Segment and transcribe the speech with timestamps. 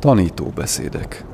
[0.00, 1.24] Tanítóbeszédek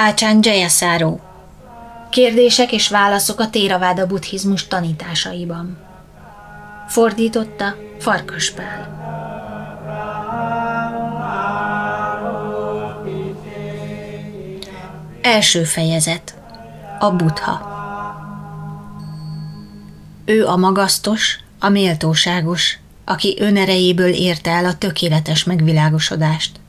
[0.00, 1.20] Ácsán Jayasáró
[2.10, 5.78] Kérdések és válaszok a Téraváda buddhizmus tanításaiban.
[6.88, 8.96] Fordította Farkaspál.
[15.22, 16.34] Első fejezet
[16.98, 17.76] A Buddha
[20.24, 26.60] Ő a magasztos, a méltóságos, aki önerejéből érte el a tökéletes megvilágosodást–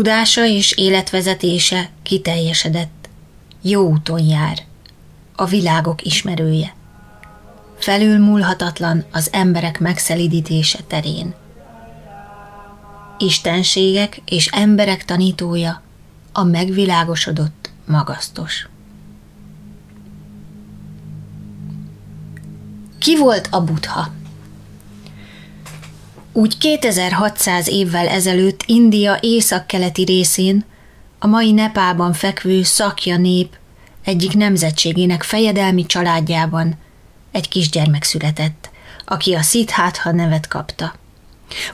[0.00, 3.08] Tudása és életvezetése kiteljesedett.
[3.62, 4.58] Jó úton jár.
[5.36, 6.74] A világok ismerője.
[7.78, 11.34] Felülmúlhatatlan az emberek megszelidítése terén.
[13.18, 15.82] Istenségek és emberek tanítója,
[16.32, 18.68] a megvilágosodott magasztos.
[22.98, 24.19] Ki volt a Buddha?
[26.32, 30.64] Úgy 2600 évvel ezelőtt India északkeleti részén,
[31.18, 33.56] a mai Nepában fekvő szakja nép
[34.04, 36.78] egyik nemzetségének fejedelmi családjában
[37.32, 38.70] egy kisgyermek született,
[39.04, 40.94] aki a Szithátha nevet kapta.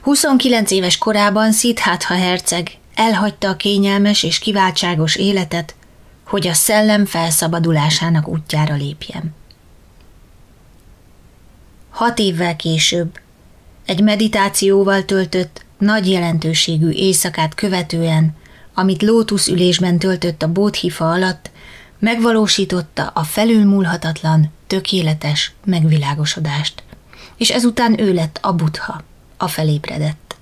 [0.02, 5.74] 29 éves korában Szithátha herceg elhagyta a kényelmes és kiváltságos életet,
[6.26, 9.34] hogy a szellem felszabadulásának útjára lépjen.
[11.90, 13.18] Hat évvel később
[13.86, 18.36] egy meditációval töltött, nagy jelentőségű éjszakát követően,
[18.74, 21.50] amit lótuszülésben töltött a bódhifa alatt,
[21.98, 26.82] megvalósította a felülmúlhatatlan, tökéletes megvilágosodást,
[27.36, 29.02] és ezután ő lett a buddha,
[29.36, 30.36] a felébredett.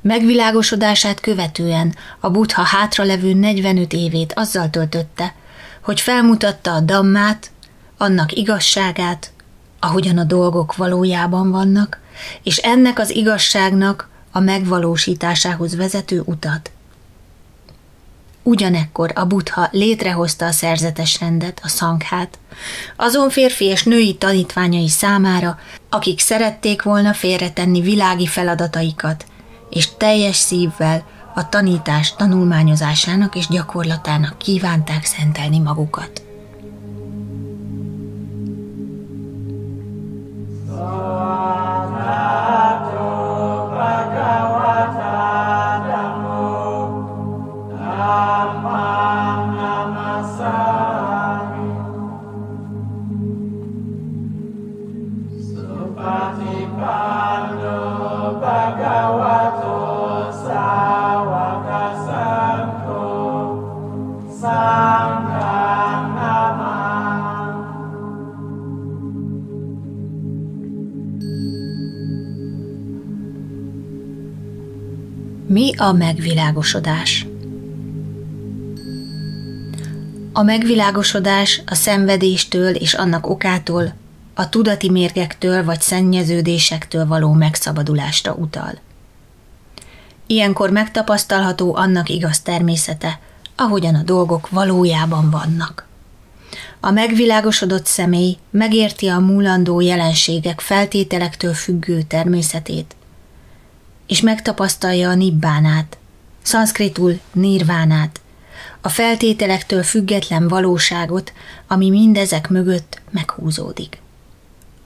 [0.00, 5.34] Megvilágosodását követően a buddha hátralevő 45 évét azzal töltötte,
[5.80, 7.50] hogy felmutatta a dammát,
[7.96, 9.32] annak igazságát,
[9.84, 12.00] ahogyan a dolgok valójában vannak,
[12.42, 16.70] és ennek az igazságnak a megvalósításához vezető utat.
[18.42, 22.38] Ugyanekkor a buddha létrehozta a szerzetes rendet, a szanghát,
[22.96, 25.58] azon férfi és női tanítványai számára,
[25.90, 29.26] akik szerették volna félretenni világi feladataikat,
[29.70, 36.23] és teljes szívvel a tanítás tanulmányozásának és gyakorlatának kívánták szentelni magukat.
[75.46, 77.26] Mi a megvilágosodás?
[80.32, 83.94] A megvilágosodás a szenvedéstől és annak okától,
[84.34, 88.78] a tudati mérgektől vagy szennyeződésektől való megszabadulásra utal.
[90.26, 93.20] Ilyenkor megtapasztalható annak igaz természete,
[93.56, 95.86] ahogyan a dolgok valójában vannak.
[96.80, 102.96] A megvilágosodott személy megérti a múlandó jelenségek feltételektől függő természetét,
[104.06, 105.98] és megtapasztalja a nibbánát,
[106.42, 108.20] szanszkritul nirvánát,
[108.80, 111.32] a feltételektől független valóságot,
[111.66, 113.98] ami mindezek mögött meghúzódik.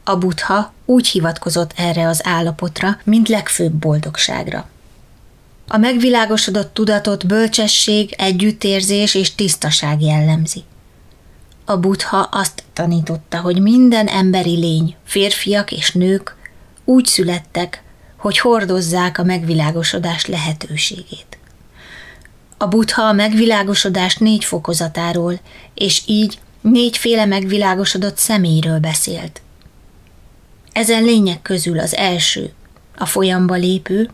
[0.05, 4.69] A buddha úgy hivatkozott erre az állapotra, mint legfőbb boldogságra.
[5.69, 10.63] A megvilágosodott tudatot bölcsesség, együttérzés és tisztaság jellemzi.
[11.65, 16.37] A buddha azt tanította, hogy minden emberi lény, férfiak és nők
[16.85, 17.83] úgy születtek,
[18.19, 21.39] hogy hordozzák a megvilágosodás lehetőségét.
[22.57, 25.41] A buddha a megvilágosodás négy fokozatáról,
[25.75, 29.41] és így négyféle megvilágosodott személyről beszélt.
[30.73, 32.53] Ezen lények közül az első,
[32.97, 34.11] a folyamba lépő,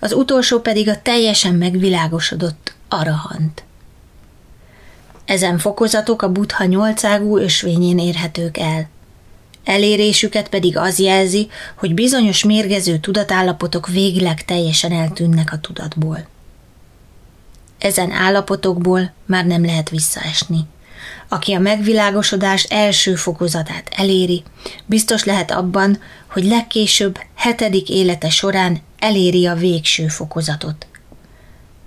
[0.00, 3.64] az utolsó pedig a teljesen megvilágosodott arahant.
[5.24, 8.88] Ezen fokozatok a buddha nyolcágú ösvényén érhetők el.
[9.70, 16.26] Elérésüket pedig az jelzi, hogy bizonyos mérgező tudatállapotok végleg teljesen eltűnnek a tudatból.
[17.78, 20.58] Ezen állapotokból már nem lehet visszaesni.
[21.28, 24.42] Aki a megvilágosodás első fokozatát eléri,
[24.86, 25.98] biztos lehet abban,
[26.30, 30.86] hogy legkésőbb hetedik élete során eléri a végső fokozatot.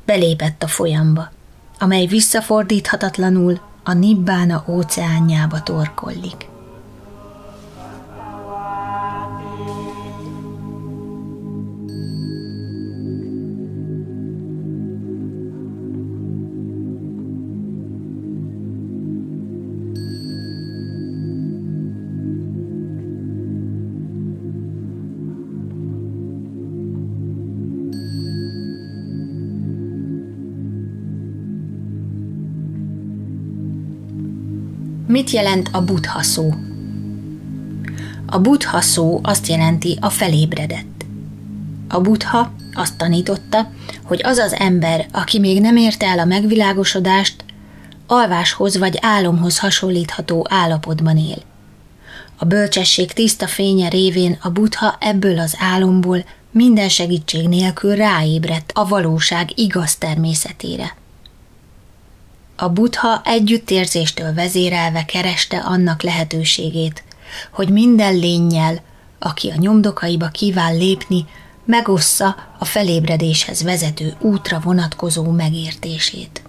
[0.06, 1.31] Belépett a folyamba,
[1.80, 6.51] amely visszafordíthatatlanul a Nibbána óceánjába torkollik.
[35.13, 36.54] Mit jelent a buddha szó?
[38.25, 41.06] A buddha szó azt jelenti a felébredett.
[41.88, 43.71] A buddha azt tanította,
[44.04, 47.45] hogy az az ember, aki még nem érte el a megvilágosodást,
[48.07, 51.42] alváshoz vagy álomhoz hasonlítható állapotban él.
[52.38, 58.88] A bölcsesség tiszta fénye révén a buddha ebből az álomból minden segítség nélkül ráébredt a
[58.88, 60.95] valóság igaz természetére.
[62.63, 67.04] A buddha együttérzéstől vezérelve kereste annak lehetőségét,
[67.51, 68.81] hogy minden lényel,
[69.19, 71.25] aki a nyomdokaiba kíván lépni,
[71.65, 76.42] megossza a felébredéshez vezető útra vonatkozó megértését.